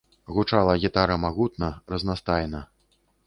[0.35, 2.65] Гучала гітара магутна, разнастайна.